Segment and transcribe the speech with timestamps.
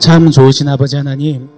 [0.00, 1.50] 참 좋으신 아버지 하나님,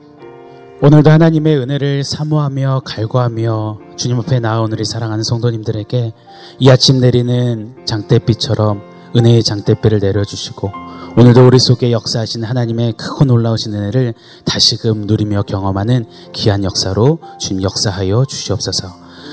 [0.82, 6.12] 오늘도 하나님의 은혜를 사모하며 갈구하며 주님 앞에 나아온 우리 사랑하는 성도님들에게
[6.58, 8.82] 이 아침 내리는 장대빛처럼
[9.16, 10.72] 은혜의 장대빛을 내려주시고
[11.16, 14.14] 오늘도 우리 속에 역사하신 하나님의 크고 놀라우신 은혜를
[14.44, 18.88] 다시금 누리며 경험하는 귀한 역사로 주님 역사하여 주시옵소서.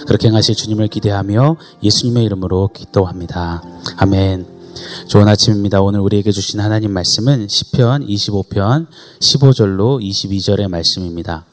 [0.05, 3.63] 그렇게 행하실 주님을 기대하며 예수님의 이름으로 기도합니다.
[3.97, 4.58] 아멘.
[5.07, 5.81] 좋은 아침입니다.
[5.81, 8.87] 오늘 우리에게 주신 하나님 말씀은 시편 25편
[9.19, 11.45] 15절로 22절의 말씀입니다.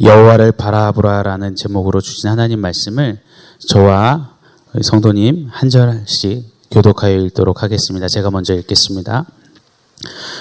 [0.00, 3.20] 여호와를 바라보라라는 제목으로 주신 하나님 말씀을
[3.68, 4.36] 저와
[4.80, 8.08] 성도님 한 절씩 교독하여 읽도록 하겠습니다.
[8.08, 9.26] 제가 먼저 읽겠습니다.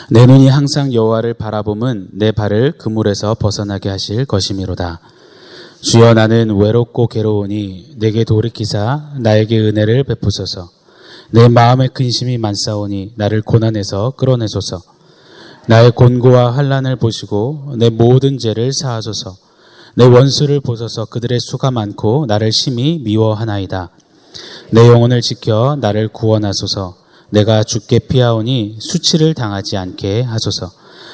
[0.10, 5.00] 내 눈이 항상 여호와를 바라봄은 내 발을 그물에서 벗어나게 하실 것이미로다.
[5.82, 10.81] 주여 나는 외롭고 괴로우니 내게 돌이키사 나에게 은혜를 베푸소서.
[11.34, 14.82] 내 마음의 근심이 많사오니 나를 고난에서 끌어내소서.
[15.68, 19.38] 나의 곤고와 환란을 보시고 내 모든 죄를 사하소서.
[19.96, 23.92] 내 원수를 보소서 그들의 수가 많고 나를 심히 미워하나이다.
[24.72, 26.98] 내 영혼을 지켜 나를 구원하소서.
[27.30, 30.70] 내가 죽게 피하오니 수치를 당하지 않게 하소서.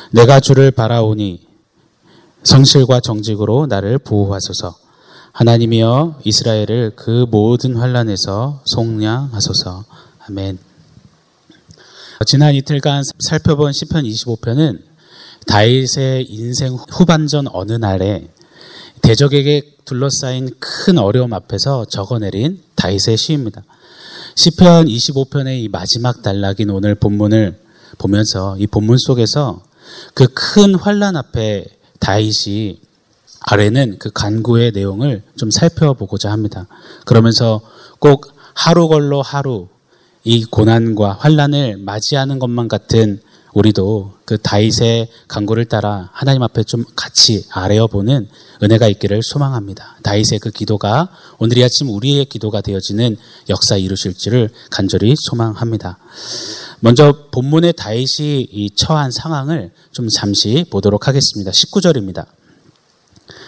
[0.09, 1.41] 내가 주를 바라오니
[2.41, 4.75] 성실과 정직으로 나를 보호하소서.
[5.33, 9.85] 하나님이여 이스라엘을 그 모든 환란에서 속량하소서.
[10.29, 10.57] 아멘.
[12.25, 14.81] 지난 이틀간 살펴본 시편 25편은
[15.45, 18.27] 다윗의 인생 후반전 어느 날에
[19.01, 23.63] 대적에게 둘러싸인 큰 어려움 앞에서 적어내린 다윗의 시입니다.
[24.35, 27.57] 시편 25편의 이 마지막 단락인 오늘 본문을
[27.97, 29.63] 보면서 이 본문 속에서
[30.13, 31.67] 그 큰 환란 앞에
[31.99, 32.81] 다윗이
[33.39, 36.67] 아래는 그 간구의 내용을 좀 살펴보고자 합니다.
[37.05, 37.61] 그러면서
[37.99, 39.69] 꼭 하루 걸러 하루
[40.27, 43.21] 이 고난과 환란을 맞이하는 것만 같은
[43.53, 48.27] 우리도 그 다윗의 강구를 따라 하나님 앞에 좀 같이 아뢰어 보는
[48.61, 49.95] 은혜가 있기를 소망합니다.
[50.03, 51.07] 다윗의 그 기도가
[51.39, 53.15] 오늘 이 아침 우리의 기도가 되어지는
[53.47, 55.97] 역사 이루실 줄을 간절히 소망합니다.
[56.81, 61.51] 먼저 본문의 다윗이 이 처한 상황을 좀 잠시 보도록 하겠습니다.
[61.51, 62.25] 19절입니다.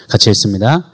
[0.07, 0.93] 같이 읽습니다.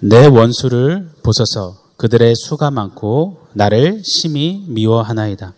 [0.00, 5.52] 내 원수를 보소서 그들의 수가 많고 나를 심히 미워하나이다.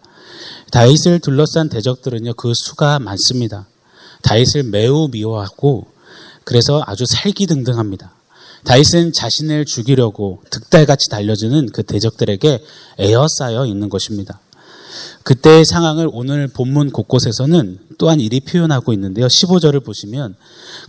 [0.73, 3.67] 다윗을 둘러싼 대적들은요 그 수가 많습니다.
[4.23, 5.87] 다윗을 매우 미워하고
[6.45, 8.15] 그래서 아주 살기 등등합니다.
[8.65, 12.65] 다윗은 자신을 죽이려고 득달같이 달려주는 그 대적들에게
[12.99, 14.41] 에어싸여 있는 것입니다.
[15.23, 19.27] 그때의 상황을 오늘 본문 곳곳에서는 또한 이리 표현하고 있는데요.
[19.27, 20.37] 15절을 보시면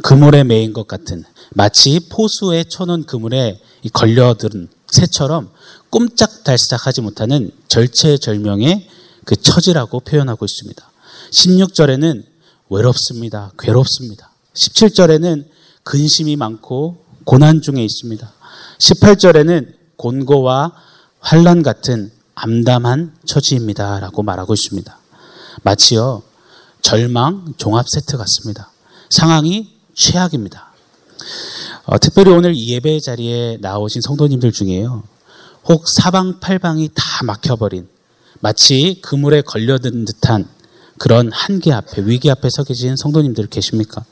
[0.02, 3.60] 그물에 매인 것 같은 마치 포수에 쳐놓은 그물에
[3.92, 5.52] 걸려든 새처럼
[5.90, 8.88] 꼼짝달싹하지 못하는 절체절명의
[9.25, 10.91] 그 처지라고 표현하고 있습니다.
[11.31, 12.25] 16절에는
[12.69, 13.51] 외롭습니다.
[13.57, 14.31] 괴롭습니다.
[14.53, 15.46] 17절에는
[15.84, 18.31] 근심이 많고 고난 중에 있습니다.
[18.80, 20.74] 18절에는 곤고와
[21.19, 24.97] 환란 같은 암담한 처지입니다라고 말하고 있습니다.
[25.63, 26.24] 마치요
[26.81, 28.72] 절망 종합 세트 같습니다.
[29.09, 30.72] 상황이 최악입니다.
[31.86, 35.03] 어, 특별히 오늘 예배 자리에 나오신 성도님들 중에요.
[35.66, 37.88] 혹 사방팔방이 다 막혀버린
[38.40, 40.47] 마치 그물에 걸려든 듯한
[40.97, 44.06] 그런 한계 앞에 위기 앞에 서 계신 성도님들 계십니까?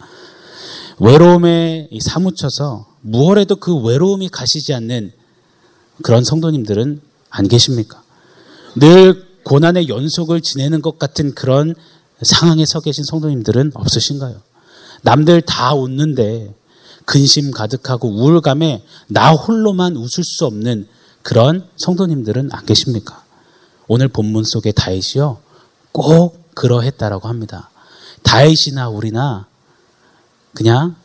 [0.99, 5.11] 외로움에 사무쳐서 무얼해도 그 외로움이 가시지 않는
[6.01, 8.01] 그런 성도님들은 안 계십니까?
[8.75, 11.75] 늘 고난의 연속을 지내는 것 같은 그런
[12.21, 14.41] 상황에 서 계신 성도님들은 없으신가요?
[15.03, 16.53] 남들 다 웃는데
[17.09, 20.87] 근심 가득하고 우울감에 나 홀로만 웃을 수 없는
[21.23, 23.23] 그런 성도님들은 안 계십니까?
[23.87, 25.39] 오늘 본문 속에 다윗이요.
[25.91, 27.71] 꼭 그러했다라고 합니다.
[28.21, 29.47] 다윗이나 우리나
[30.53, 30.97] 그냥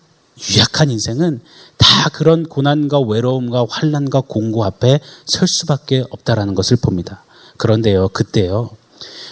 [0.50, 1.40] 유약한 인생은
[1.78, 7.24] 다 그런 고난과 외로움과 환란과 공고 앞에 설 수밖에 없다라는 것을 봅니다.
[7.56, 8.68] 그런데요, 그때요.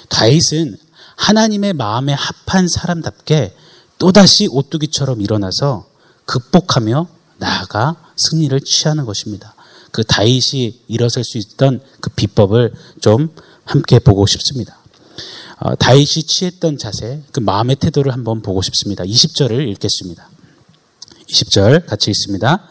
[0.09, 0.79] 다윗은
[1.17, 3.55] 하나님의 마음에 합한 사람답게
[3.99, 5.92] 또다시 오뚜기처럼 일어나서
[6.33, 7.07] 극복하며
[7.37, 9.55] 나아가 승리를 취하는 것입니다.
[9.91, 13.35] 그 다윗이 일어설 수 있던 그 비법을 좀
[13.65, 14.79] 함께 보고 싶습니다.
[15.59, 19.05] 어, 다윗이 취했던 자세, 그 마음의 태도를 한번 보고 싶습니다.
[19.05, 20.29] 20절을 읽겠습니다.
[21.29, 22.67] 20절 같이 읽습니다.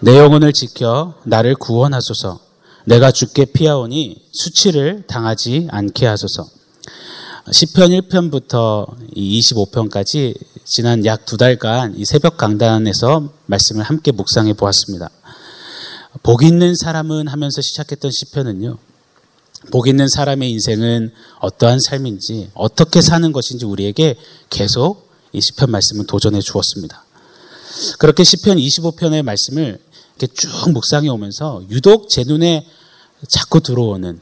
[0.00, 2.40] 내 영혼을 지켜 나를 구원하소서.
[2.84, 6.46] 내가 죽게 피하오니 수치를 당하지 않게 하소서.
[7.46, 8.86] 10편 1편부터
[9.16, 15.10] 25편까지 지난 약 두 달간 이 새벽 강단에서 말씀을 함께 묵상해 보았습니다.
[16.22, 18.78] 복 있는 사람은 하면서 시작했던 시편은요.
[19.72, 24.16] 복 있는 사람의 인생은 어떠한 삶인지 어떻게 사는 것인지 우리에게
[24.48, 27.04] 계속 이 시편 말씀은 도전해 주었습니다.
[27.98, 29.80] 그렇게 시편 25편의 말씀을
[30.16, 32.66] 이렇게 쭉 묵상해 오면서 유독 제 눈에
[33.26, 34.20] 자꾸 들어오는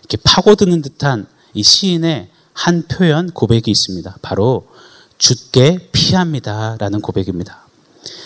[0.00, 4.16] 이렇게 파고드는 듯한 이 시인의 한 표현 고백이 있습니다.
[4.20, 4.66] 바로
[5.16, 7.68] 죽게 피합니다라는 고백입니다.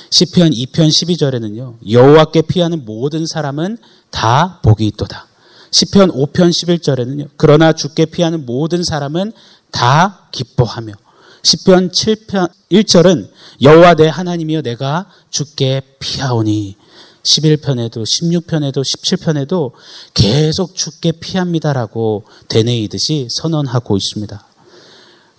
[0.09, 1.75] 시편 2편 12절에는요.
[1.91, 3.77] 여호와께 피하는 모든 사람은
[4.11, 5.27] 다 복이 있도다.
[5.71, 7.29] 시편 5편 11절에는요.
[7.37, 9.33] 그러나 죽게 피하는 모든 사람은
[9.71, 10.95] 다 기뻐하며
[11.43, 13.29] 시편 7편 1절은
[13.61, 16.77] 여호와 내 하나님이여 내가 죽게 피하오니
[17.23, 19.73] 11편에도 16편에도 17편에도
[20.15, 24.47] 계속 죽게 피합니다라고 되뇌이듯이 선언하고 있습니다.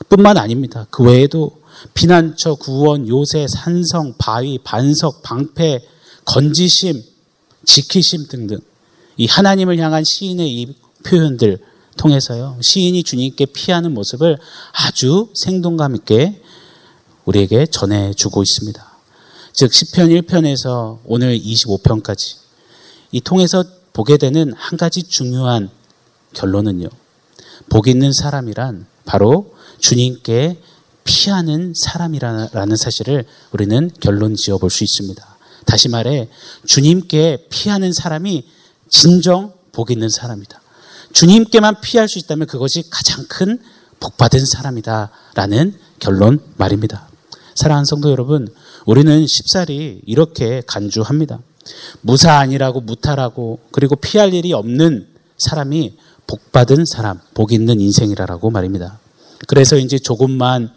[0.09, 0.87] 뿐만 아닙니다.
[0.89, 1.63] 그 외에도
[1.93, 5.81] 피난처, 구원, 요새, 산성, 바위, 반석, 방패,
[6.25, 7.01] 건지심,
[7.65, 8.59] 지키심 등등
[9.17, 11.59] 이 하나님을 향한 시인의 이 표현들
[11.97, 12.57] 통해서요.
[12.61, 14.37] 시인이 주님께 피하는 모습을
[14.73, 16.41] 아주 생동감 있게
[17.25, 18.92] 우리에게 전해주고 있습니다.
[19.53, 22.37] 즉 10편 1편에서 오늘 25편까지
[23.11, 23.63] 이 통해서
[23.93, 25.69] 보게 되는 한 가지 중요한
[26.33, 26.89] 결론은요.
[27.69, 30.59] 복 있는 사람이란 바로 주님께
[31.03, 35.23] 피하는 사람이라는 사실을 우리는 결론 지어 볼 수 있습니다.
[35.65, 36.29] 다시 말해
[36.65, 38.47] 주님께 피하는 사람이
[38.89, 40.61] 진정 복 있는 사람이다.
[41.13, 43.59] 주님께만 피할 수 있다면 그것이 가장 큰
[43.99, 47.07] 복받은 사람이다라는 결론 말입니다.
[47.55, 48.53] 사랑하는 성도 여러분,
[48.85, 51.39] 우리는 쉽사리 이렇게 간주합니다.
[52.01, 55.07] 무사 아니라고 무탈하고 그리고 피할 일이 없는
[55.37, 55.97] 사람이
[56.27, 58.99] 복받은 사람, 복 있는 인생이라고 말입니다.
[59.47, 60.71] 그래서 이제 조금만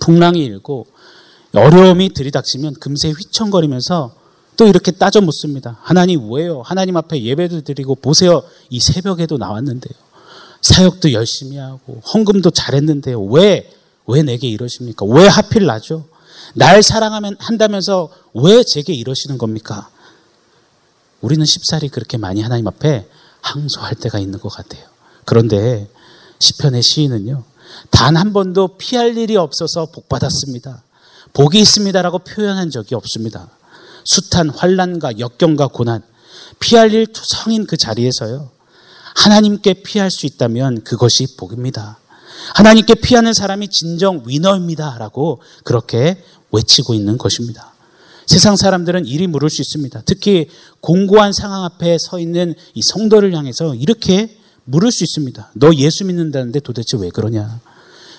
[0.00, 0.86] 풍랑이 일고
[1.54, 4.14] 어려움이 들이닥치면 금세 휘청거리면서
[4.56, 5.78] 또 이렇게 따져 묻습니다.
[5.82, 6.62] 하나님 왜요?
[6.62, 8.42] 하나님 앞에 예배도 드리고 보세요.
[8.70, 9.94] 이 새벽에도 나왔는데요.
[10.60, 13.20] 사역도 열심히 하고 헌금도 잘했는데요.
[13.22, 13.70] 왜?
[14.06, 15.04] 왜 내게 이러십니까?
[15.06, 16.06] 왜 하필 나죠?
[16.54, 19.88] 날 사랑하면 한다면서 왜 제게 이러시는 겁니까?
[21.20, 23.08] 우리는 십살이 그렇게 많이 하나님 앞에
[23.40, 24.84] 항소할 때가 있는 것 같아요.
[25.24, 25.88] 그런데
[26.38, 27.44] 시편의 시인은요.
[27.90, 30.82] 단 한 번도 피할 일이 없어서 복 받았습니다.
[31.32, 33.48] 복이 있습니다라고 표현한 적이 없습니다.
[34.04, 36.02] 숱한 환란과 역경과 고난,
[36.60, 38.50] 피할 일 투성인 그 자리에서요.
[39.16, 41.98] 하나님께 피할 수 있다면 그것이 복입니다.
[42.54, 46.22] 하나님께 피하는 사람이 진정 위너입니다라고 그렇게
[46.54, 47.72] 외치고 있는 것입니다.
[48.26, 50.02] 세상 사람들은 이리 물을 수 있습니다.
[50.06, 50.48] 특히
[50.80, 55.50] 공고한 상황 앞에 서 있는 이 성도를 향해서 이렇게 물을 수 있습니다.
[55.54, 57.60] 너 예수 믿는다는데 도대체 왜 그러냐?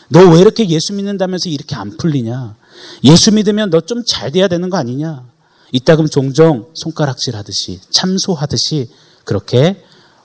[0.09, 2.55] 너 왜 이렇게 예수 믿는다면서 이렇게 안 풀리냐?
[3.03, 5.25] 예수 믿으면 너 좀 잘 돼야 되는 거 아니냐?
[5.71, 8.89] 이따금 종종 손가락질 하듯이 참소하듯이
[9.23, 9.83] 그렇게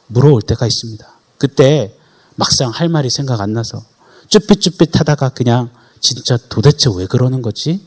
[0.08, 1.06] 물어올 때가 있습니다.
[1.38, 1.96] 그때
[2.36, 3.82] 막상 할 말이 생각 안 나서
[4.28, 5.70] 쭈삣쭈삣 하다가 그냥
[6.00, 7.80] 진짜 도대체 왜 그러는 거지?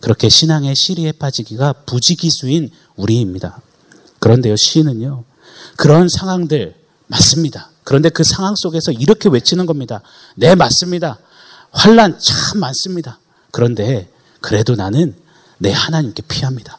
[0.00, 3.60] 그렇게 신앙의 시리에 빠지기가 부지기수인 우리입니다.
[4.18, 5.24] 그런데요, 시인은요,
[5.76, 6.74] 그런 상황들
[7.06, 7.70] 맞습니다.
[7.84, 10.02] 그런데 그 상황 속에서 이렇게 외치는 겁니다.
[10.34, 11.18] 네, 맞습니다.
[11.70, 13.20] 환란 참 많습니다.
[13.52, 14.10] 그런데
[14.40, 15.14] 그래도 나는
[15.58, 16.78] 내 하나님께 피합니다.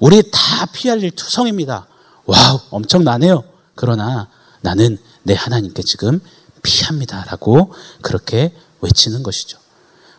[0.00, 1.86] 우리 다 피할 일 투성입니다.
[2.24, 3.44] 와우, 엄청나네요.
[3.74, 4.28] 그러나
[4.60, 6.20] 나는 내 하나님께 지금
[6.62, 9.58] 피합니다 라고 그렇게 외치는 것이죠.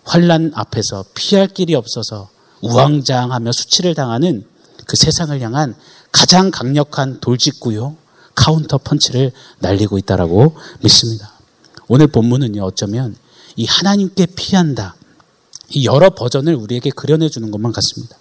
[0.07, 2.29] 환란 앞에서 피할 길이 없어서
[2.61, 4.47] 우왕좌왕하며 수치를 당하는
[4.85, 5.75] 그 세상을 향한
[6.13, 7.97] 가장 강력한 돌직구요
[8.33, 11.33] 카운터 펀치를 날리고 있다라고 믿습니다.
[11.89, 13.15] 오늘 본문은요 어쩌면
[13.57, 14.95] 이 하나님께 피한다
[15.69, 18.15] 이 여러 버전을 우리에게 그려내 주는 것만 같습니다.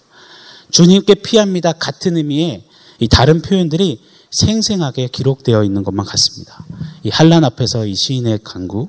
[0.73, 2.65] 주님께 피합니다 같은 의미의
[2.99, 4.01] 이 다른 표현들이
[4.33, 6.67] 생생하게 기록되어 있는 것만 같습니다.
[7.05, 8.89] 이 환란 앞에서 이 시인의 간구,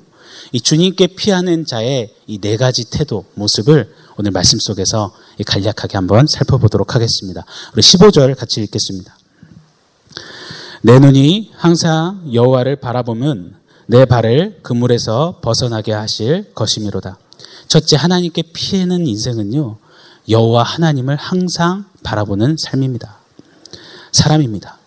[0.52, 5.14] 이 주님께 피하는 자의 이 네 가지 태도, 모습을 오늘 말씀 속에서
[5.46, 7.44] 간략하게 한번 살펴보도록 하겠습니다.
[7.74, 9.16] 우리 15절 같이 읽겠습니다.
[10.82, 17.18] 내 눈이 항상 여호와를 바라보면 내 발을 그물에서 벗어나게 하실 것이미로다.
[17.68, 19.78] 첫째 하나님께 피하는 인생은요.
[20.28, 23.18] 여호와 하나님을 항상 바라보는 삶입니다.
[24.12, 24.78] 사람입니다.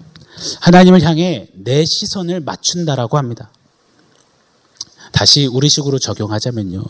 [0.61, 3.51] 하나님을 향해 내 시선을 맞춘다라고 합니다.
[5.11, 6.83] 다시 우리식으로 적용하자면요.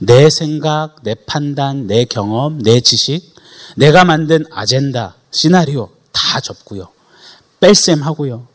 [0.00, 3.34] 내 생각, 내 판단, 내 경험, 내 지식,
[3.76, 6.88] 내가 만든 아젠다, 시나리오 다 접고요.
[7.60, 8.46] 뺄셈 하고요.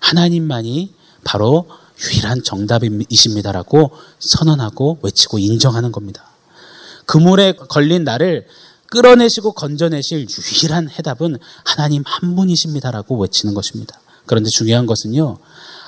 [0.00, 0.94] 하나님만이
[1.24, 1.68] 바로
[2.02, 6.24] 유일한 정답이십니다라고 선언하고 외치고 인정하는 겁니다.
[7.06, 8.46] 그물에 걸린 나를
[8.88, 13.98] 끌어내시고 건져내실 유일한 해답은 하나님 한 분이십니다라고 외치는 것입니다.
[14.26, 15.38] 그런데 중요한 것은요.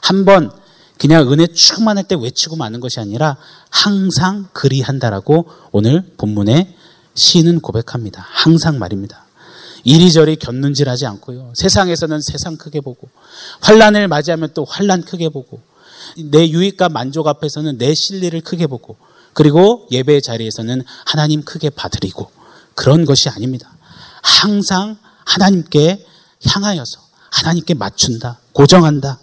[0.03, 0.51] 한번
[0.99, 3.37] 그냥 은혜 충만할 때 외치고 마는 것이 아니라
[3.71, 6.75] 항상 그리한다라고 오늘 본문에
[7.15, 8.27] 시인은 고백합니다.
[8.29, 9.25] 항상 말입니다.
[9.85, 11.53] 이리저리 곁눈질하지 않고요.
[11.55, 13.09] 세상에서는 세상 크게 보고
[13.61, 15.61] 환란을 맞이하면 또 환란 크게 보고
[16.17, 18.97] 내 유익과 만족 앞에서는 내 실리를 크게 보고
[19.33, 22.31] 그리고 예배 자리에서는 하나님 크게 받으리고
[22.75, 23.71] 그런 것이 아닙니다.
[24.23, 26.05] 항상 하나님께
[26.47, 27.01] 향하여서
[27.31, 29.21] 하나님께 맞춘다, 고정한다.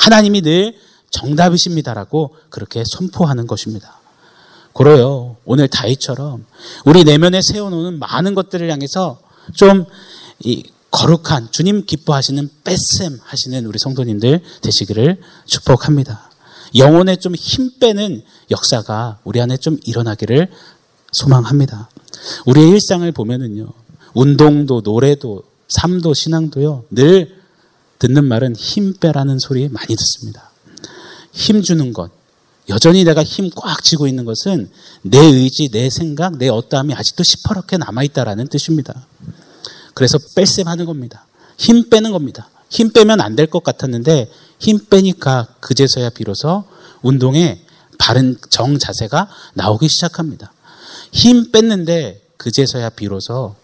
[0.00, 0.74] 하나님이 늘
[1.14, 4.00] 정답이십니다라고 그렇게 선포하는 것입니다.
[4.74, 5.36] 그래요.
[5.44, 6.44] 오늘 다이처럼
[6.84, 9.20] 우리 내면에 세워놓는 많은 것들을 향해서
[9.54, 9.84] 좀
[10.90, 16.30] 거룩한 주님 기뻐하시는 뺏셈 하시는 우리 성도님들 되시기를 축복합니다.
[16.76, 20.50] 영혼에 좀 힘 빼는 역사가 우리 안에 좀 일어나기를
[21.12, 21.88] 소망합니다.
[22.46, 23.68] 우리의 일상을 보면은요,
[24.14, 27.36] 운동도, 노래도, 삶도, 신앙도요, 늘
[28.00, 30.50] 듣는 말은 힘 빼라는 소리 많이 듣습니다.
[31.34, 32.10] 힘 주는 것.
[32.70, 34.70] 여전히 내가 힘 꽉 쥐고 있는 것은
[35.02, 39.06] 내 의지, 내 생각, 내 어떠함이 아직도 시퍼렇게 남아있다라는 뜻입니다.
[39.92, 41.26] 그래서 뺄셈 하는 겁니다.
[41.58, 42.48] 힘 빼는 겁니다.
[42.70, 46.64] 힘 빼면 안 될 것 같았는데 힘 빼니까 그제서야 비로소
[47.02, 47.60] 운동에
[47.98, 50.52] 바른 정 자세가 나오기 시작합니다.
[51.12, 53.54] 힘 뺐는데 그제서야 비로소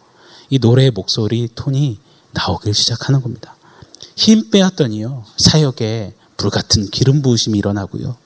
[0.50, 1.99] 이 노래의 목소리 톤이
[2.33, 3.57] 나오기 시작하는 겁니다.
[4.15, 8.17] 힘 빼었더니요 사역에 불같은 기름 부으심이 일어나고요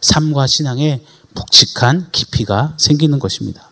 [0.00, 3.70] 삶과 신앙에 묵직한 깊이가 생기는 것입니다.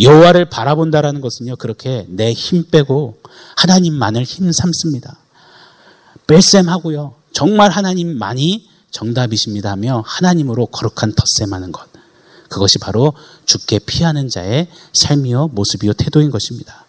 [0.00, 3.18] 여호와를 바라본다라는 것은요 그렇게 내 힘 빼고
[3.56, 5.16] 하나님만을 힘 삼습니다.
[6.26, 11.86] 뺄셈하고요 정말 하나님만이 정답이십니다 하며 하나님으로 거룩한 덧셈하는 것.
[12.48, 13.12] 그것이 바로
[13.46, 16.86] 죽게 피하는 자의 삶이요 모습이요 태도인 것입니다.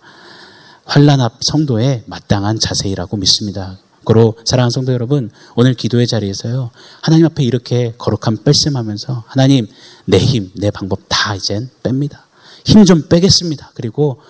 [0.86, 3.78] 환란 앞 성도의 마땅한 자세이라고 믿습니다.
[4.04, 6.72] 고로 사랑하는 성도 여러분, 오늘 기도의 자리에서요.
[7.02, 9.68] 하나님 앞에 이렇게 거룩한 뺄셈하면서 하나님
[10.06, 12.20] 내 힘, 내 방법 다 이젠 뺍니다.
[12.66, 13.72] 힘 좀 빼겠습니다.
[13.76, 14.22] 그리고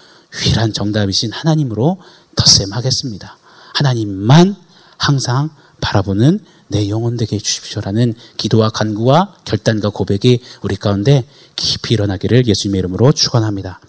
[0.45, 1.97] 유일한 정답이신 하나님으로
[2.35, 3.37] 덧셈하겠습니다.
[3.73, 4.55] 하나님만
[4.97, 5.49] 항상
[5.81, 13.11] 바라보는 내 영혼 되게 해주십시오라는 기도와 간구와 결단과 고백이 우리 가운데 깊이 일어나기를 예수님의 이름으로
[13.11, 13.79] 축원합니다.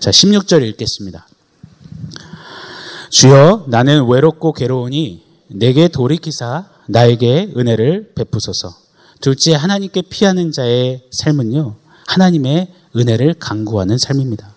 [0.00, 1.26] 자, 16절 읽겠습니다.
[3.10, 8.72] 주여 나는 외롭고 괴로우니 내게 돌이키사 나에게 은혜를 베푸소서.
[9.20, 11.74] 둘째 하나님께 피하는 자의 삶은요.
[12.06, 14.54] 하나님의 은혜를 강구하는 삶입니다.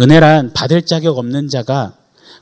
[0.00, 1.94] 은혜란 받을 자격 없는 자가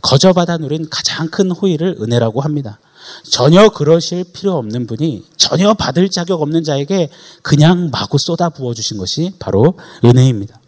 [0.03, 2.79] 거저 받아 누린 가장 큰 호의를 은혜라고 합니다.
[3.25, 7.09] 전혀 그러실 필요 없는 분이 전혀 받을 자격 없는 자에게
[7.43, 10.61] 그냥 마구 쏟아 부어 주신 것이 바로 은혜입니다.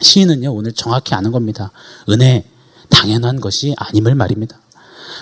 [0.00, 1.70] 시인은요, 오늘 정확히 아는 겁니다.
[2.08, 2.44] 은혜,
[2.90, 4.60] 당연한 것이 아님을 말입니다.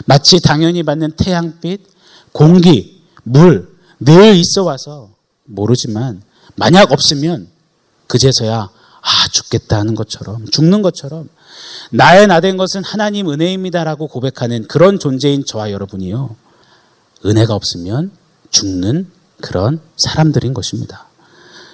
[0.06, 1.82] 마치 당연히 받는 태양빛,
[2.32, 5.10] 공기, 물, 늘 있어 와서
[5.44, 6.22] 모르지만
[6.56, 7.48] 만약 없으면
[8.06, 8.70] 그제서야
[9.00, 11.28] 아, 죽겠다 하는 것처럼, 죽는 것처럼
[11.90, 16.37] 나의 나된 것은 하나님 은혜입니다라고 고백하는 그런 존재인 저와 여러분이요.
[17.25, 18.10] 은혜가 없으면
[18.50, 19.10] 죽는
[19.40, 21.06] 그런 사람들인 것입니다.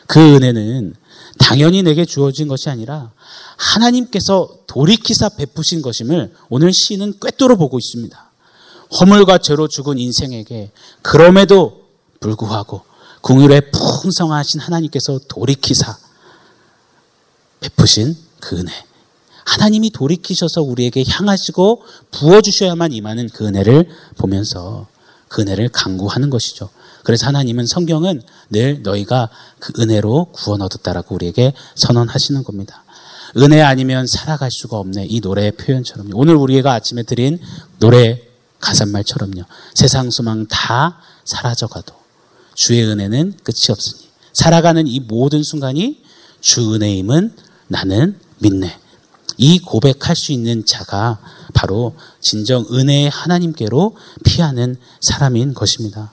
[0.06, 0.94] 그 은혜는
[1.38, 3.10] 당연히 내게 주어진 것이 아니라
[3.56, 8.30] 하나님께서 돌이키사 베푸신 것임을 오늘 시인은 꿰뚫어 보고 있습니다.
[9.00, 10.70] 허물과 죄로 죽은 인생에게
[11.02, 11.84] 그럼에도
[12.20, 12.82] 불구하고
[13.20, 15.96] 궁율에 풍성하신 하나님께서 돌이키사
[17.61, 18.73] 베푸신 그 은혜.
[19.44, 24.87] 하나님이 돌이키셔서 우리에게 향하시고 부어주셔야만 임하는 그 은혜를 보면서
[25.28, 26.70] 그 은혜를 강구하는 것이죠.
[27.02, 32.84] 그래서 하나님은 성경은 늘 너희가 그 은혜로 구원 얻었다라고 우리에게 선언하시는 겁니다.
[33.37, 35.07] 은혜 아니면 살아갈 수가 없네.
[35.09, 36.12] 이 노래의 표현처럼요.
[36.14, 37.38] 오늘 우리가 아침에 드린
[37.79, 38.23] 노래
[38.61, 39.43] 가사말처럼요.
[39.75, 41.95] 세상 소망 다 사라져가도
[42.55, 46.03] 주의 은혜는 끝이 없으니 살아가는 이 모든 순간이
[46.41, 47.35] 주 은혜임은
[47.69, 48.79] 나는 믿네.
[49.37, 51.19] 이 고백할 수 있는 자가
[51.55, 56.12] 바로 진정 은혜의 하나님께로 피하는 사람인 것입니다.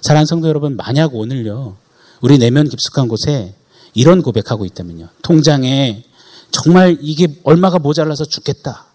[0.00, 1.76] 사랑하는 성도 여러분, 만약 오늘요,
[2.20, 3.54] 우리 내면 깊숙한 곳에
[3.94, 5.08] 이런 고백하고 있다면요.
[5.22, 6.04] 통장에
[6.52, 8.86] 정말 이게 얼마가 모자라서 죽겠다.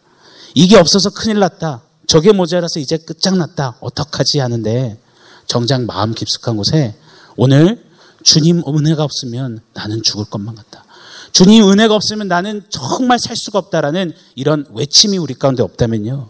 [0.56, 1.82] 이게 없어서 큰일 났다.
[2.08, 3.78] 저게 모자라서 이제 끝장났다.
[3.82, 4.98] 어떡하지 하는데
[5.46, 6.96] 정작 마음 깊숙한 곳에
[7.36, 7.86] 오늘
[8.24, 10.86] 주님 은혜가 없으면 나는 죽을 것만 같다.
[11.32, 16.30] 주님 은혜가 없으면 나는 정말 살 수가 없다라는 이런 외침이 우리 가운데 없다면요.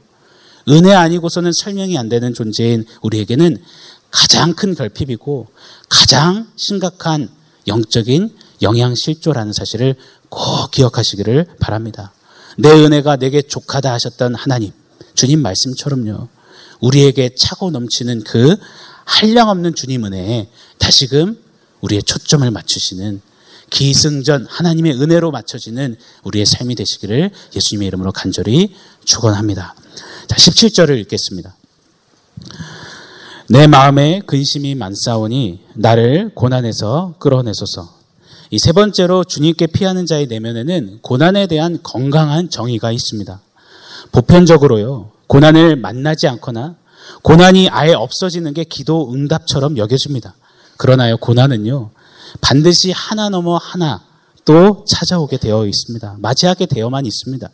[0.70, 3.58] 은혜 아니고서는 설명이 안 되는 존재인 우리에게는
[4.12, 5.48] 가장 큰 결핍이고
[5.90, 7.30] 가장 심각한
[7.68, 9.96] 영적인 영양실조라는 사실을
[10.30, 12.14] 꼭 기억하시기를 바랍니다.
[12.58, 14.72] 내 은혜가 내게 족하다 하셨던 하나님,
[15.14, 16.28] 주님 말씀처럼요.
[16.80, 18.56] 우리에게 차고 넘치는 그
[19.06, 21.42] 한량없는 주님 은혜에 다시금
[21.82, 23.22] 우리의 초점을 맞추시는
[23.70, 28.74] 기승전 하나님의 은혜로 맞춰지는 우리의 삶이 되시기를 예수님의 이름으로 간절히
[29.06, 29.76] 축원합니다.
[30.28, 31.56] 자, 17절을 읽겠습니다.
[33.50, 37.97] 내 마음에 근심이 많사오니 나를 고난에서 끌어내소서.
[38.52, 43.42] 이 세 번째로 주님께 피하는 자의 내면에는 고난에 대한 건강한 정의가 있습니다.
[44.12, 46.76] 보편적으로요, 고난을 만나지 않거나
[47.24, 50.36] 고난이 아예 없어지는 게 기도 응답처럼 여겨집니다.
[50.78, 51.90] 그러나요, 고난은요,
[52.42, 54.04] 반드시 하나 넘어 하나
[54.46, 56.18] 또 찾아오게 되어 있습니다.
[56.20, 57.50] 맞이하게 되어만 있습니다.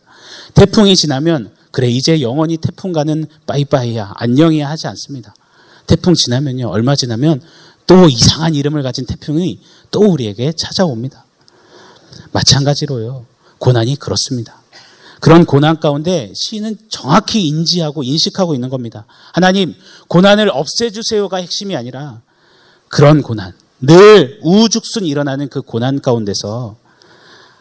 [0.54, 5.34] 태풍이 지나면, 그래, 이제 영원히 태풍과는 빠이빠이야, 안녕이야 하지 않습니다.
[5.88, 7.42] 태풍 지나면요, 얼마 지나면
[7.86, 9.60] 또 이상한 이름을 가진 태풍이
[9.92, 11.26] 또 우리에게 찾아옵니다.
[12.32, 13.26] 마찬가지로요,
[13.60, 14.62] 고난이 그렇습니다.
[15.20, 19.06] 그런 고난 가운데 시인은 정확히 인지하고 인식하고 있는 겁니다.
[19.32, 19.74] 하나님,
[20.10, 22.22] 고난을 없애주세요가 핵심이 아니라
[22.90, 26.76] 그런 고난, 늘 우죽순 일어나는 그 고난 가운데서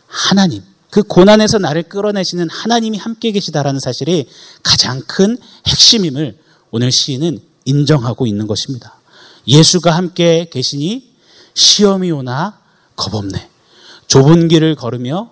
[0.06, 4.28] 하나님, 그 고난에서 나를 끌어내시는 하나님이 함께 계시다라는 사실이
[4.62, 6.38] 가장 큰 핵심임을
[6.70, 8.98] 오늘 시인은 인정하고 있는 것입니다.
[9.46, 11.12] 예수가 함께 계시니
[11.54, 12.60] 시험이 오나
[12.96, 13.50] 겁없네.
[14.06, 15.30] 좁은 길을 걸으며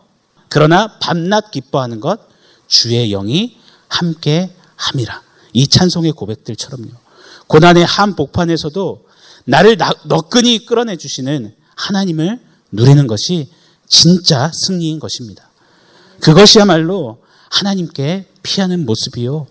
[0.49, 2.21] 그러나 밤낮 기뻐하는 것
[2.67, 3.57] 주의 영이
[3.89, 5.23] 함께 함이라.
[5.53, 6.91] 이 찬송의 고백들처럼요.
[7.47, 9.07] 고난의 한 복판에서도
[9.45, 12.41] 나를 너끈히 끌어내 주시는 하나님을
[12.73, 13.51] 누리는 것이
[13.89, 15.51] 진짜 승리인 것입니다.
[16.21, 19.47] 그것이야말로 하나님께 피하는 모습이요.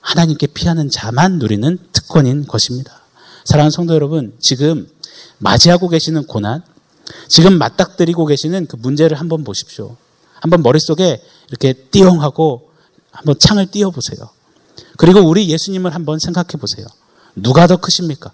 [0.00, 3.01] 하나님께 피하는 자만 누리는 특권인 것입니다.
[3.44, 4.88] 사랑하는 성도 여러분, 지금
[5.38, 6.62] 맞이하고 계시는 고난,
[7.28, 9.96] 지금 맞닥뜨리고 계시는 그 문제를 한번 보십시오.
[10.40, 12.70] 한번 머릿속에 이렇게 띠용 하고
[13.10, 14.28] 한번 창을 띄워 보세요.
[14.96, 16.86] 그리고 우리 예수님을 한번 생각해 보세요.
[17.36, 18.32] 누가 더 크십니까?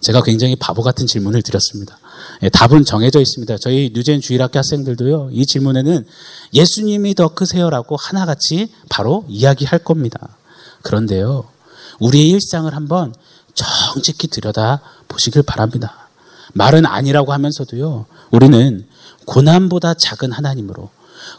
[0.00, 1.98] 제가 굉장히 바보 같은 질문을 드렸습니다.
[2.42, 3.56] 예, 답은 정해져 있습니다.
[3.58, 6.06] 저희 뉴젠 주일학교 학생들도요, 이 질문에는
[6.54, 10.36] 예수님이 더 크세요라고 하나같이 바로 이야기할 겁니다.
[10.82, 11.48] 그런데요,
[12.00, 13.14] 우리의 일상을 한번
[13.54, 16.08] 정직히 들여다 보시길 바랍니다.
[16.54, 18.86] 말은 아니라고 하면서도요, 우리는
[19.26, 20.90] 고난보다 작은 하나님으로,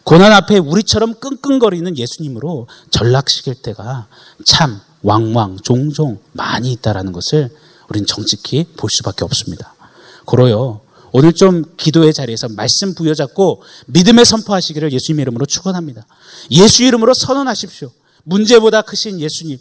[0.04, 4.08] 고난 앞에 우리처럼 끙끙거리는 예수님으로 전락시킬 때가
[4.46, 7.50] 참 왕왕 종종 많이 있다라는 것을
[7.90, 9.76] 우리는 정직히 볼 수밖에 없습니다.
[10.26, 10.82] 고로요.
[11.12, 16.08] 오늘 좀 기도의 자리에서 말씀 부여잡고 믿음의 선포하시기를 예수님 이름으로 축원합니다.
[16.52, 17.92] 예수 이름으로 선언하십시오.
[18.24, 19.60] 문제보다 크신 예수님,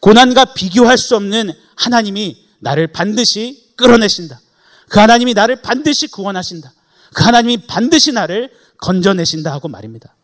[0.00, 4.40] 고난과 비교할 수 없는 하나님이 나를 반드시 끌어내신다.
[4.88, 6.72] 그 하나님이 나를 반드시 구원하신다.
[7.14, 10.14] 그 하나님이 반드시 나를 건져내신다 하고 말입니다.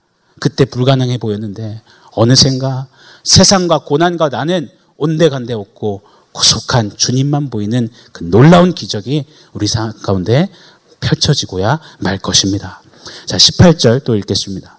[0.41, 2.89] 그때 불가능해 보였는데 어느샌가
[3.25, 10.51] 세상과 고난과 나는 온데간데 없고 구속한 주님만 보이는 그 놀라운 기적이 우리 상 가운데
[11.01, 12.83] 펼쳐지고야 말 것입니다.
[13.27, 14.79] 자, 18절 또 읽겠습니다.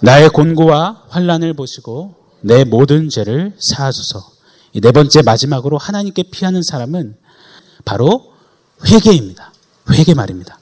[0.00, 4.32] 나의 곤고와 환란을 보시고 내 모든 죄를 사하소서.
[4.74, 7.16] 네 번째 마지막으로 하나님께 피하는 사람은
[7.86, 8.34] 바로
[8.86, 9.50] 회개입니다.
[9.90, 10.58] 회개 말입니다.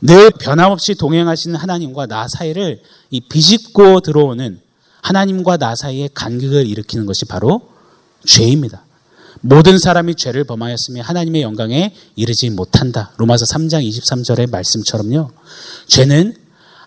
[0.00, 4.58] 늘 변함없이 동행하시는 하나님과 나 사이를 이 비집고 들어오는
[5.02, 7.68] 하나님과 나 사이의 간격을 일으키는 것이 바로
[8.24, 8.84] 죄입니다.
[9.42, 13.12] 모든 사람이 죄를 범하였으며 하나님의 영광에 이르지 못한다.
[13.18, 15.30] 로마서 3장 23절의 말씀처럼요.
[15.88, 16.36] 죄는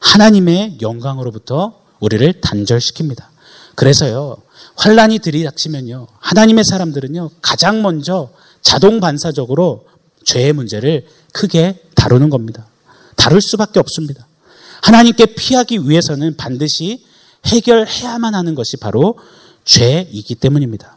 [0.02, 3.35] 하나님의 영광으로부터 우리를 단절시킵니다.
[3.76, 4.38] 그래서요.
[4.76, 6.08] 환란이 들이닥치면요.
[6.20, 7.32] 하나님의 사람들은요.
[7.42, 8.30] 가장 먼저
[8.62, 9.86] 자동 반사적으로
[10.24, 12.68] 죄의 문제를 크게 다루는 겁니다.
[13.16, 14.28] 다룰 수밖에 없습니다.
[14.82, 17.06] 하나님께 피하기 위해서는 반드시
[17.46, 19.18] 해결해야만 하는 것이 바로
[19.66, 20.96] 죄이기 때문입니다.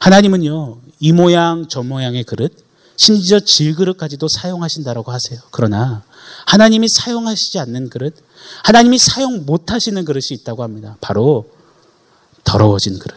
[0.00, 2.52] 하나님은요, 이 모양 저 모양의 그릇,
[2.96, 5.40] 심지어 질그릇까지도 사용하신다라고 하세요.
[5.50, 6.02] 그러나
[6.46, 8.14] 하나님이 사용하시지 않는 그릇,
[8.64, 10.96] 하나님이 사용 못하시는 그릇이 있다고 합니다.
[11.00, 11.48] 바로
[12.48, 13.14] 더러워진 그릇.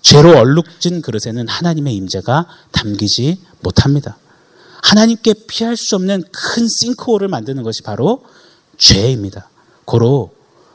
[0.00, 4.16] 죄로 얼룩진 그릇에는 하나님의 임재가 담기지 못합니다.
[4.82, 8.24] 하나님께 피할 수 없는 큰 싱크홀을 만드는 것이 바로
[8.78, 9.48] 죄입니다.
[9.84, 10.32] 고로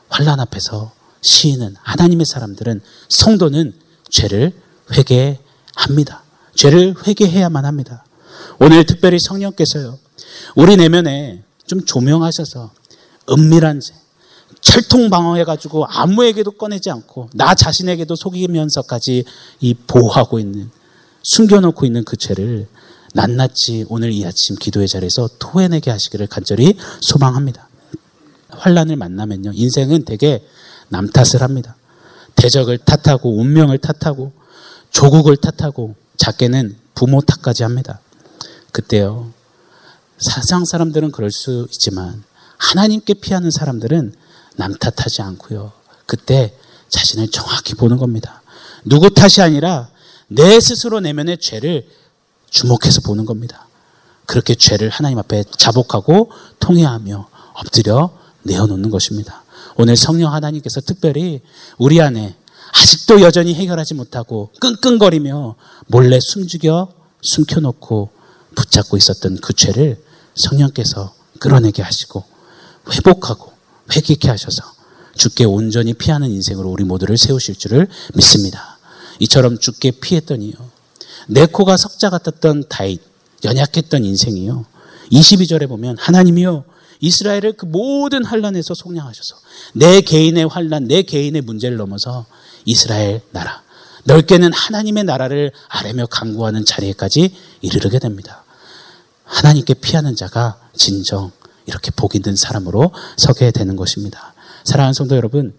[0.08, 3.74] 환란 앞에서 시인은 하나님의 사람들은 성도는
[4.10, 4.52] 죄를
[4.92, 6.22] 회개합니다.
[6.54, 8.04] 죄를 회개해야만 합니다.
[8.60, 9.98] 오늘 특별히 성령께서요.
[10.54, 12.72] 우리 내면에 좀 조명하셔서
[13.30, 13.94] 은밀한 죄,
[14.60, 19.24] 철통 방어해가지고 아무에게도 꺼내지 않고 나 자신에게도 속이면서까지
[19.60, 20.70] 이 보호하고 있는
[21.22, 22.66] 숨겨놓고 있는 그 죄를
[23.14, 27.68] 낱낱이 오늘 이 아침 기도의 자리에서 토해내게 하시기를 간절히 소망합니다.
[28.50, 30.44] 환란을 만나면요 인생은 되게
[30.88, 31.76] 남 탓을 합니다.
[32.36, 34.32] 대적을 탓하고 운명을 탓하고
[34.90, 38.00] 조국을 탓하고 작게는 부모 탓까지 합니다.
[38.72, 39.32] 그때요.
[40.18, 42.24] 사상 사람들은 그럴 수 있지만
[42.58, 44.14] 하나님께 피하는 사람들은
[44.58, 45.72] 남 탓하지 않고요.
[46.04, 46.52] 그때
[46.88, 48.42] 자신을 정확히 보는 겁니다.
[48.84, 49.88] 누구 탓이 아니라
[50.26, 51.88] 내 스스로 내면의 죄를
[52.50, 53.68] 주목해서 보는 겁니다.
[54.26, 58.10] 그렇게 죄를 하나님 앞에 자복하고 통회하며 엎드려
[58.42, 59.44] 내어놓는 것입니다.
[59.76, 61.40] 오늘 성령 하나님께서 특별히
[61.78, 62.36] 우리 안에
[62.72, 65.54] 아직도 여전히 해결하지 못하고 끙끙거리며
[65.86, 66.92] 몰래 숨죽여
[67.22, 68.10] 숨겨놓고
[68.56, 70.02] 붙잡고 있었던 그 죄를
[70.34, 72.24] 성령께서 끌어내게 하시고
[72.92, 73.57] 회복하고
[73.94, 74.62] 회개케 하셔서
[75.16, 78.78] 주께 온전히 피하는 인생으로 우리 모두를 세우실 줄을 믿습니다.
[79.18, 80.54] 이처럼 주께 피했더니요.
[81.28, 83.00] 내 코가 석자 같았던 다윗,
[83.44, 84.64] 연약했던 인생이요.
[85.12, 86.64] 22절에 보면 하나님이요.
[87.00, 89.36] 이스라엘을 그 모든 환란에서 속량하셔서
[89.74, 92.26] 내 개인의 환란, 내 개인의 문제를 넘어서
[92.64, 93.62] 이스라엘 나라,
[94.04, 98.44] 넓게는 하나님의 나라를 아뢰며 강구하는 자리에까지 이르르게 됩니다.
[99.24, 101.30] 하나님께 피하는 자가 진정
[101.68, 104.34] 이렇게 복 있는 사람으로 서게 되는 것입니다.
[104.64, 105.54] 사랑하는 성도 여러분,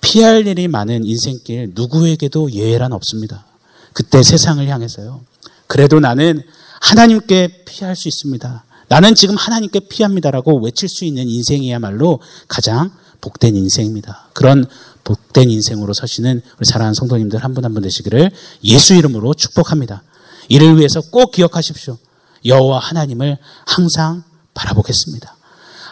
[0.00, 3.44] 피할 일이 많은 인생길 누구에게도 예외란 없습니다.
[3.92, 5.20] 그때 세상을 향해서요.
[5.66, 6.42] 그래도 나는
[6.80, 8.64] 하나님께 피할 수 있습니다.
[8.88, 14.28] 나는 지금 하나님께 피합니다라고 외칠 수 있는 인생이야말로 가장 복된 인생입니다.
[14.32, 14.66] 그런
[15.04, 18.30] 복된 인생으로 서시는 우리 사랑하는 성도님들 한 분 한분 되시기를
[18.64, 20.02] 예수 이름으로 축복합니다.
[20.48, 21.98] 이를 위해서 꼭 기억하십시오.
[22.44, 24.24] 여호와 하나님을 항상
[24.54, 25.36] 바라보겠습니다.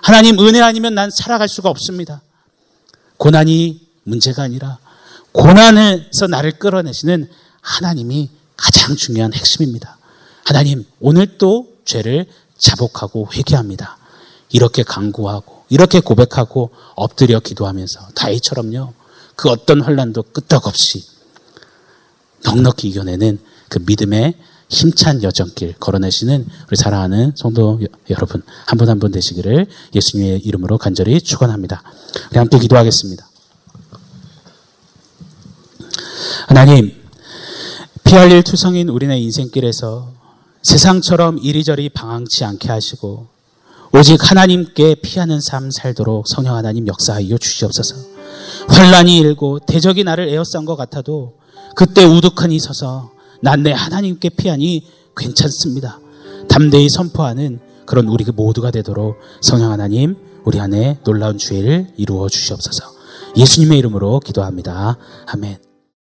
[0.02, 2.22] 하나님 은혜 아니면 난 살아갈 수가 없습니다.
[3.16, 4.78] 고난이 문제가 아니라
[5.32, 7.28] 고난에서 나를 끌어내시는
[7.60, 9.98] 하나님이 가장 중요한 핵심입니다.
[10.44, 12.26] 하나님, 오늘 또 죄를
[12.58, 13.98] 자복하고 회개합니다.
[14.50, 18.92] 이렇게 강구하고 이렇게 고백하고 엎드려 기도하면서 다이처럼요.
[19.36, 21.04] 그 어떤 혼란도 끄떡없이
[22.44, 24.34] 넉넉히 이겨내는 그 믿음의
[24.70, 31.82] 힘찬 여정길 걸어내시는 우리 사랑하는 성도 여러분 한분 한 분 되시기를 예수님의 이름으로 간절히 축원합니다.
[32.30, 33.28] 우리 함께 기도하겠습니다.
[36.46, 36.92] 하나님
[38.04, 40.12] 피할 일 투성인 우리네 인생길에서
[40.62, 43.26] 세상처럼 이리저리 방황치 않게 하시고
[43.92, 47.96] 오직 하나님께 피하는 삶 살도록 성령 하나님 역사하여 주시옵소서.
[48.68, 51.34] 환란이 일고 대적이 나를 에워싼 것 같아도
[51.74, 53.10] 그때 우두커니 서서
[53.42, 55.98] 난 내 하나님께 피하니 괜찮습니다.
[56.48, 62.84] 담대히 선포하는 그런 우리 모두가 되도록 성령 하나님 우리 안에 놀라운 주의를 이루어 주시옵소서.
[63.36, 64.96] 예수님의 이름으로 기도합니다.
[65.26, 65.69] 아멘.